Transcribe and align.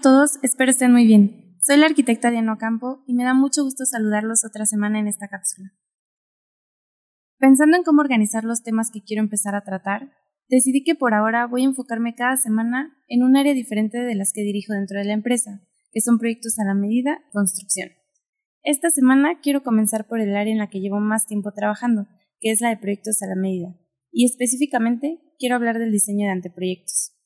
todos, 0.00 0.38
espero 0.42 0.70
estén 0.72 0.90
muy 0.90 1.06
bien. 1.06 1.56
Soy 1.60 1.76
la 1.76 1.86
arquitecta 1.86 2.32
Diana 2.32 2.52
Ocampo 2.52 3.04
y 3.06 3.14
me 3.14 3.22
da 3.22 3.32
mucho 3.32 3.62
gusto 3.62 3.84
saludarlos 3.84 4.44
otra 4.44 4.66
semana 4.66 4.98
en 4.98 5.06
esta 5.06 5.28
cápsula. 5.28 5.72
Pensando 7.38 7.76
en 7.76 7.84
cómo 7.84 8.00
organizar 8.00 8.42
los 8.42 8.64
temas 8.64 8.90
que 8.90 9.02
quiero 9.02 9.22
empezar 9.22 9.54
a 9.54 9.62
tratar, 9.62 10.10
decidí 10.48 10.82
que 10.82 10.96
por 10.96 11.14
ahora 11.14 11.46
voy 11.46 11.62
a 11.62 11.66
enfocarme 11.66 12.16
cada 12.16 12.36
semana 12.36 12.96
en 13.06 13.22
un 13.22 13.36
área 13.36 13.54
diferente 13.54 13.98
de 13.98 14.16
las 14.16 14.32
que 14.32 14.42
dirijo 14.42 14.72
dentro 14.72 14.98
de 14.98 15.04
la 15.04 15.12
empresa, 15.12 15.62
que 15.92 16.00
son 16.00 16.18
proyectos 16.18 16.58
a 16.58 16.64
la 16.64 16.74
medida 16.74 17.20
construcción. 17.32 17.90
Esta 18.64 18.90
semana 18.90 19.38
quiero 19.40 19.62
comenzar 19.62 20.08
por 20.08 20.20
el 20.20 20.36
área 20.36 20.52
en 20.52 20.58
la 20.58 20.70
que 20.70 20.80
llevo 20.80 20.98
más 20.98 21.26
tiempo 21.26 21.52
trabajando, 21.52 22.08
que 22.40 22.50
es 22.50 22.60
la 22.60 22.70
de 22.70 22.78
proyectos 22.78 23.22
a 23.22 23.28
la 23.28 23.36
medida, 23.36 23.76
y 24.10 24.24
específicamente 24.24 25.20
quiero 25.38 25.54
hablar 25.54 25.78
del 25.78 25.92
diseño 25.92 26.26
de 26.26 26.32
anteproyectos. 26.32 27.17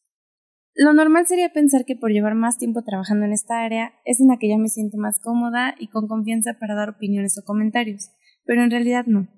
Lo 0.74 0.94
normal 0.94 1.26
sería 1.26 1.52
pensar 1.52 1.84
que 1.84 1.96
por 1.96 2.12
llevar 2.12 2.34
más 2.34 2.56
tiempo 2.56 2.82
trabajando 2.82 3.26
en 3.26 3.32
esta 3.32 3.62
área 3.62 3.92
es 4.06 4.20
en 4.20 4.28
la 4.28 4.38
que 4.38 4.48
ya 4.48 4.56
me 4.56 4.68
siento 4.68 4.96
más 4.96 5.20
cómoda 5.20 5.74
y 5.78 5.88
con 5.88 6.08
confianza 6.08 6.56
para 6.58 6.74
dar 6.74 6.88
opiniones 6.88 7.36
o 7.38 7.44
comentarios, 7.44 8.10
pero 8.44 8.62
en 8.62 8.70
realidad 8.70 9.04
no. 9.06 9.28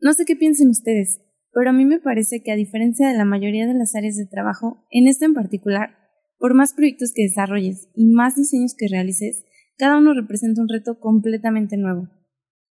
No 0.00 0.14
sé 0.14 0.24
qué 0.24 0.34
piensen 0.34 0.70
ustedes, 0.70 1.20
pero 1.52 1.70
a 1.70 1.72
mí 1.74 1.84
me 1.84 2.00
parece 2.00 2.42
que 2.42 2.52
a 2.52 2.56
diferencia 2.56 3.06
de 3.06 3.16
la 3.16 3.26
mayoría 3.26 3.66
de 3.66 3.74
las 3.74 3.94
áreas 3.94 4.16
de 4.16 4.26
trabajo, 4.26 4.86
en 4.90 5.08
esta 5.08 5.26
en 5.26 5.34
particular, 5.34 5.90
por 6.38 6.54
más 6.54 6.72
proyectos 6.72 7.12
que 7.14 7.24
desarrolles 7.24 7.90
y 7.94 8.06
más 8.06 8.36
diseños 8.36 8.74
que 8.76 8.88
realices, 8.88 9.44
cada 9.76 9.98
uno 9.98 10.14
representa 10.14 10.62
un 10.62 10.68
reto 10.68 10.98
completamente 10.98 11.76
nuevo. 11.76 12.08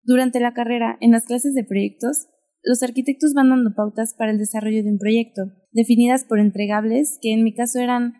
Durante 0.01 0.39
la 0.39 0.53
carrera, 0.53 0.97
en 0.99 1.11
las 1.11 1.25
clases 1.25 1.53
de 1.53 1.63
proyectos, 1.63 2.27
los 2.63 2.81
arquitectos 2.81 3.33
van 3.33 3.49
dando 3.49 3.75
pautas 3.75 4.15
para 4.17 4.31
el 4.31 4.37
desarrollo 4.37 4.83
de 4.83 4.89
un 4.89 4.97
proyecto, 4.97 5.43
definidas 5.73 6.23
por 6.23 6.39
entregables, 6.39 7.19
que 7.21 7.33
en 7.33 7.43
mi 7.43 7.53
caso 7.53 7.79
eran 7.79 8.13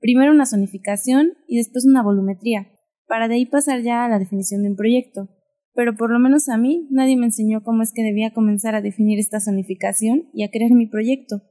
primero 0.00 0.32
una 0.32 0.46
zonificación 0.46 1.32
y 1.46 1.56
después 1.56 1.84
una 1.86 2.02
volumetría, 2.02 2.68
para 3.06 3.28
de 3.28 3.34
ahí 3.34 3.46
pasar 3.46 3.82
ya 3.82 4.04
a 4.04 4.08
la 4.08 4.18
definición 4.18 4.62
de 4.62 4.70
un 4.70 4.76
proyecto. 4.76 5.28
Pero 5.74 5.96
por 5.96 6.10
lo 6.10 6.18
menos 6.18 6.48
a 6.48 6.58
mí 6.58 6.88
nadie 6.90 7.16
me 7.16 7.26
enseñó 7.26 7.62
cómo 7.62 7.82
es 7.82 7.92
que 7.92 8.02
debía 8.02 8.32
comenzar 8.32 8.74
a 8.74 8.82
definir 8.82 9.18
esta 9.18 9.40
zonificación 9.40 10.28
y 10.32 10.44
a 10.44 10.50
crear 10.50 10.72
mi 10.72 10.86
proyecto. 10.86 11.42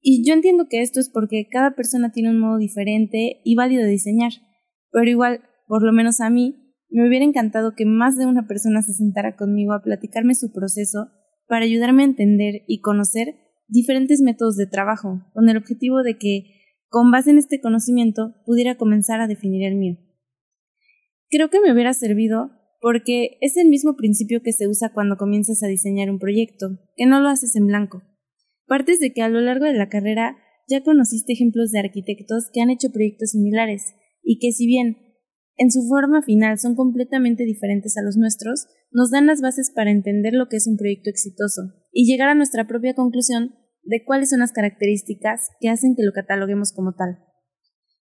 Y 0.00 0.26
yo 0.26 0.34
entiendo 0.34 0.66
que 0.68 0.80
esto 0.80 1.00
es 1.00 1.10
porque 1.10 1.48
cada 1.50 1.74
persona 1.74 2.12
tiene 2.12 2.30
un 2.30 2.40
modo 2.40 2.58
diferente 2.58 3.40
y 3.44 3.54
válido 3.56 3.82
de 3.82 3.90
diseñar, 3.90 4.32
pero 4.90 5.10
igual, 5.10 5.40
por 5.66 5.82
lo 5.82 5.92
menos 5.92 6.20
a 6.20 6.30
mí, 6.30 6.74
me 6.90 7.06
hubiera 7.06 7.24
encantado 7.24 7.74
que 7.76 7.84
más 7.84 8.16
de 8.16 8.26
una 8.26 8.46
persona 8.46 8.80
se 8.82 8.94
sentara 8.94 9.36
conmigo 9.36 9.72
a 9.72 9.82
platicarme 9.82 10.34
su 10.34 10.52
proceso 10.52 11.08
para 11.46 11.64
ayudarme 11.64 12.02
a 12.02 12.06
entender 12.06 12.62
y 12.66 12.80
conocer 12.80 13.34
diferentes 13.68 14.20
métodos 14.22 14.56
de 14.56 14.66
trabajo, 14.66 15.22
con 15.34 15.48
el 15.48 15.56
objetivo 15.56 16.02
de 16.02 16.18
que, 16.18 16.54
con 16.88 17.10
base 17.10 17.30
en 17.30 17.38
este 17.38 17.60
conocimiento, 17.60 18.34
pudiera 18.44 18.76
comenzar 18.76 19.20
a 19.20 19.28
definir 19.28 19.64
el 19.64 19.76
mío. 19.76 19.98
Creo 21.30 21.50
que 21.50 21.60
me 21.60 21.72
hubiera 21.72 21.92
servido 21.92 22.50
porque 22.80 23.38
es 23.40 23.56
el 23.56 23.68
mismo 23.68 23.96
principio 23.96 24.42
que 24.42 24.52
se 24.52 24.68
usa 24.68 24.92
cuando 24.92 25.16
comienzas 25.16 25.62
a 25.62 25.66
diseñar 25.66 26.10
un 26.10 26.18
proyecto, 26.18 26.78
que 26.96 27.06
no 27.06 27.20
lo 27.20 27.28
haces 27.28 27.54
en 27.56 27.66
blanco. 27.66 28.02
Partes 28.66 29.00
de 29.00 29.12
que 29.12 29.22
a 29.22 29.28
lo 29.28 29.40
largo 29.40 29.66
de 29.66 29.74
la 29.74 29.88
carrera 29.88 30.36
ya 30.68 30.82
conociste 30.82 31.32
ejemplos 31.32 31.70
de 31.70 31.80
arquitectos 31.80 32.50
que 32.52 32.60
han 32.60 32.70
hecho 32.70 32.90
proyectos 32.90 33.30
similares 33.30 33.94
y 34.22 34.38
que 34.38 34.52
si 34.52 34.66
bien 34.66 34.96
en 35.56 35.72
su 35.72 35.82
forma 35.88 36.22
final 36.22 36.58
son 36.58 36.76
completamente 36.76 37.44
diferentes 37.44 37.96
a 37.96 38.02
los 38.02 38.16
nuestros, 38.16 38.66
nos 38.92 39.10
dan 39.10 39.26
las 39.26 39.40
bases 39.40 39.72
para 39.74 39.90
entender 39.90 40.34
lo 40.34 40.48
que 40.48 40.56
es 40.56 40.66
un 40.66 40.76
proyecto 40.76 41.10
exitoso 41.10 41.77
y 41.92 42.10
llegar 42.10 42.28
a 42.28 42.34
nuestra 42.34 42.66
propia 42.66 42.94
conclusión 42.94 43.54
de 43.82 44.04
cuáles 44.04 44.30
son 44.30 44.40
las 44.40 44.52
características 44.52 45.48
que 45.60 45.68
hacen 45.68 45.94
que 45.96 46.04
lo 46.04 46.12
cataloguemos 46.12 46.72
como 46.72 46.94
tal. 46.94 47.18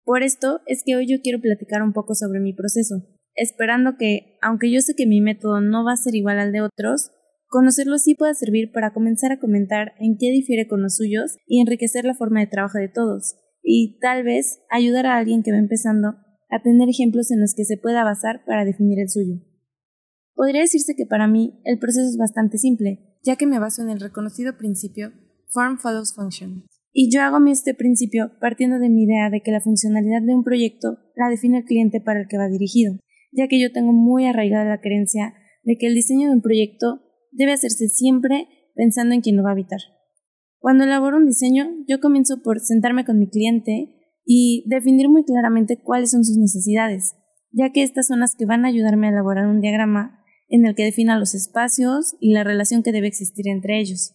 Por 0.04 0.22
esto 0.22 0.60
es 0.66 0.82
que 0.84 0.96
hoy 0.96 1.06
yo 1.06 1.18
quiero 1.22 1.40
platicar 1.40 1.82
un 1.82 1.92
poco 1.92 2.14
sobre 2.14 2.40
mi 2.40 2.52
proceso, 2.52 2.96
esperando 3.34 3.96
que, 3.98 4.38
aunque 4.42 4.70
yo 4.70 4.80
sé 4.80 4.94
que 4.96 5.06
mi 5.06 5.20
método 5.20 5.60
no 5.60 5.84
va 5.84 5.92
a 5.92 5.96
ser 5.96 6.14
igual 6.14 6.38
al 6.38 6.52
de 6.52 6.62
otros, 6.62 7.10
conocerlo 7.46 7.98
sí 7.98 8.14
pueda 8.14 8.34
servir 8.34 8.72
para 8.72 8.92
comenzar 8.92 9.32
a 9.32 9.38
comentar 9.38 9.92
en 10.00 10.16
qué 10.18 10.30
difiere 10.30 10.66
con 10.66 10.82
los 10.82 10.96
suyos 10.96 11.36
y 11.46 11.60
enriquecer 11.60 12.04
la 12.04 12.14
forma 12.14 12.40
de 12.40 12.46
trabajo 12.46 12.78
de 12.78 12.88
todos, 12.88 13.36
y 13.62 13.98
tal 14.00 14.24
vez 14.24 14.60
ayudar 14.70 15.06
a 15.06 15.16
alguien 15.16 15.42
que 15.42 15.52
va 15.52 15.58
empezando 15.58 16.16
a 16.50 16.62
tener 16.62 16.88
ejemplos 16.88 17.30
en 17.30 17.40
los 17.40 17.54
que 17.54 17.64
se 17.64 17.76
pueda 17.76 18.04
basar 18.04 18.44
para 18.46 18.64
definir 18.64 18.98
el 18.98 19.10
suyo. 19.10 19.47
Podría 20.38 20.60
decirse 20.60 20.94
que 20.94 21.04
para 21.04 21.26
mí 21.26 21.58
el 21.64 21.80
proceso 21.80 22.08
es 22.08 22.16
bastante 22.16 22.58
simple, 22.58 23.00
ya 23.24 23.34
que 23.34 23.48
me 23.48 23.58
baso 23.58 23.82
en 23.82 23.90
el 23.90 23.98
reconocido 23.98 24.56
principio 24.56 25.10
Form 25.48 25.78
follows 25.78 26.14
function. 26.14 26.64
Y 26.92 27.10
yo 27.12 27.22
hago 27.22 27.44
este 27.48 27.74
principio 27.74 28.30
partiendo 28.40 28.78
de 28.78 28.88
mi 28.88 29.02
idea 29.02 29.30
de 29.30 29.40
que 29.40 29.50
la 29.50 29.60
funcionalidad 29.60 30.22
de 30.22 30.36
un 30.36 30.44
proyecto 30.44 31.00
la 31.16 31.28
define 31.28 31.58
el 31.58 31.64
cliente 31.64 32.00
para 32.00 32.20
el 32.20 32.28
que 32.28 32.38
va 32.38 32.46
dirigido, 32.46 33.00
ya 33.32 33.48
que 33.48 33.60
yo 33.60 33.72
tengo 33.72 33.92
muy 33.92 34.26
arraigada 34.26 34.64
la 34.64 34.80
creencia 34.80 35.34
de 35.64 35.76
que 35.76 35.88
el 35.88 35.96
diseño 35.96 36.28
de 36.28 36.36
un 36.36 36.40
proyecto 36.40 37.00
debe 37.32 37.54
hacerse 37.54 37.88
siempre 37.88 38.46
pensando 38.76 39.16
en 39.16 39.22
quien 39.22 39.36
lo 39.36 39.42
va 39.42 39.48
a 39.48 39.54
habitar. 39.54 39.80
Cuando 40.60 40.84
elaboro 40.84 41.16
un 41.16 41.26
diseño, 41.26 41.66
yo 41.88 41.98
comienzo 41.98 42.44
por 42.44 42.60
sentarme 42.60 43.04
con 43.04 43.18
mi 43.18 43.28
cliente 43.28 43.92
y 44.24 44.62
definir 44.68 45.08
muy 45.08 45.24
claramente 45.24 45.82
cuáles 45.82 46.12
son 46.12 46.24
sus 46.24 46.36
necesidades, 46.36 47.16
ya 47.50 47.72
que 47.72 47.82
estas 47.82 48.06
son 48.06 48.20
las 48.20 48.36
que 48.36 48.46
van 48.46 48.64
a 48.64 48.68
ayudarme 48.68 49.08
a 49.08 49.10
elaborar 49.10 49.48
un 49.48 49.60
diagrama 49.60 50.14
en 50.48 50.66
el 50.66 50.74
que 50.74 50.84
defina 50.84 51.18
los 51.18 51.34
espacios 51.34 52.16
y 52.20 52.32
la 52.32 52.44
relación 52.44 52.82
que 52.82 52.92
debe 52.92 53.08
existir 53.08 53.48
entre 53.48 53.80
ellos. 53.80 54.14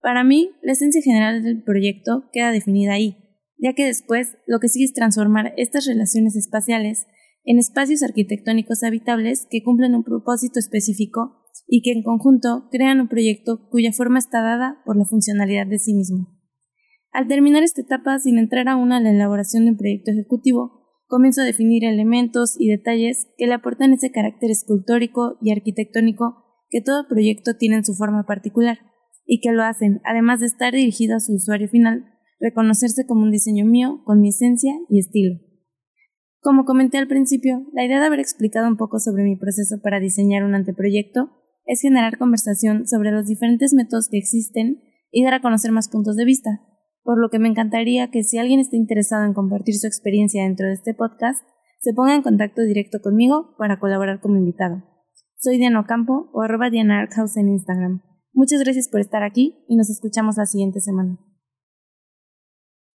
Para 0.00 0.24
mí, 0.24 0.50
la 0.62 0.72
esencia 0.72 1.02
general 1.02 1.42
del 1.42 1.62
proyecto 1.62 2.28
queda 2.32 2.52
definida 2.52 2.92
ahí, 2.92 3.16
ya 3.58 3.72
que 3.74 3.86
después 3.86 4.36
lo 4.46 4.60
que 4.60 4.68
sigue 4.68 4.84
es 4.84 4.92
transformar 4.92 5.54
estas 5.56 5.86
relaciones 5.86 6.36
espaciales 6.36 7.06
en 7.44 7.58
espacios 7.58 8.02
arquitectónicos 8.02 8.82
habitables 8.82 9.46
que 9.50 9.62
cumplen 9.62 9.94
un 9.94 10.04
propósito 10.04 10.58
específico 10.58 11.42
y 11.66 11.82
que 11.82 11.92
en 11.92 12.02
conjunto 12.02 12.68
crean 12.70 13.00
un 13.00 13.08
proyecto 13.08 13.68
cuya 13.70 13.92
forma 13.92 14.18
está 14.18 14.42
dada 14.42 14.82
por 14.84 14.96
la 14.96 15.04
funcionalidad 15.04 15.66
de 15.66 15.78
sí 15.78 15.94
mismo. 15.94 16.28
Al 17.12 17.28
terminar 17.28 17.62
esta 17.62 17.80
etapa, 17.80 18.18
sin 18.18 18.38
entrar 18.38 18.68
aún 18.68 18.92
a 18.92 19.00
la 19.00 19.10
elaboración 19.10 19.64
de 19.64 19.70
un 19.70 19.76
proyecto 19.76 20.10
ejecutivo, 20.10 20.83
comienzo 21.14 21.42
a 21.42 21.44
definir 21.44 21.84
elementos 21.84 22.56
y 22.58 22.68
detalles 22.68 23.28
que 23.38 23.46
le 23.46 23.54
aportan 23.54 23.92
ese 23.92 24.10
carácter 24.10 24.50
escultórico 24.50 25.38
y 25.40 25.52
arquitectónico 25.52 26.42
que 26.70 26.80
todo 26.80 27.06
proyecto 27.06 27.52
tiene 27.56 27.76
en 27.76 27.84
su 27.84 27.94
forma 27.94 28.26
particular, 28.26 28.78
y 29.24 29.40
que 29.40 29.52
lo 29.52 29.62
hacen, 29.62 30.00
además 30.04 30.40
de 30.40 30.46
estar 30.46 30.74
dirigido 30.74 31.14
a 31.14 31.20
su 31.20 31.34
usuario 31.34 31.68
final, 31.68 32.04
reconocerse 32.40 33.06
como 33.06 33.22
un 33.22 33.30
diseño 33.30 33.64
mío 33.64 34.02
con 34.04 34.20
mi 34.20 34.30
esencia 34.30 34.72
y 34.88 34.98
estilo. 34.98 35.38
Como 36.40 36.64
comenté 36.64 36.98
al 36.98 37.06
principio, 37.06 37.64
la 37.72 37.84
idea 37.84 38.00
de 38.00 38.06
haber 38.06 38.18
explicado 38.18 38.66
un 38.66 38.76
poco 38.76 38.98
sobre 38.98 39.22
mi 39.22 39.36
proceso 39.36 39.76
para 39.84 40.00
diseñar 40.00 40.42
un 40.42 40.56
anteproyecto 40.56 41.30
es 41.64 41.80
generar 41.80 42.18
conversación 42.18 42.88
sobre 42.88 43.12
los 43.12 43.28
diferentes 43.28 43.72
métodos 43.72 44.08
que 44.08 44.18
existen 44.18 44.82
y 45.12 45.22
dar 45.22 45.34
a 45.34 45.42
conocer 45.42 45.70
más 45.70 45.88
puntos 45.88 46.16
de 46.16 46.24
vista, 46.24 46.60
por 47.04 47.20
lo 47.20 47.28
que 47.28 47.38
me 47.38 47.48
encantaría 47.48 48.10
que 48.10 48.24
si 48.24 48.38
alguien 48.38 48.58
está 48.58 48.76
interesado 48.76 49.24
en 49.24 49.34
compartir 49.34 49.76
su 49.76 49.86
experiencia 49.86 50.42
dentro 50.42 50.66
de 50.66 50.72
este 50.72 50.94
podcast, 50.94 51.46
se 51.80 51.92
ponga 51.92 52.14
en 52.14 52.22
contacto 52.22 52.62
directo 52.62 52.98
conmigo 53.02 53.54
para 53.58 53.78
colaborar 53.78 54.20
como 54.20 54.38
invitado. 54.38 54.82
Soy 55.36 55.58
Diana 55.58 55.80
Ocampo 55.80 56.30
o 56.32 56.42
arroba 56.42 56.70
Diana 56.70 57.06
en 57.36 57.48
Instagram. 57.48 58.02
Muchas 58.32 58.60
gracias 58.60 58.88
por 58.88 59.00
estar 59.00 59.22
aquí 59.22 59.64
y 59.68 59.76
nos 59.76 59.90
escuchamos 59.90 60.38
la 60.38 60.46
siguiente 60.46 60.80
semana. 60.80 61.18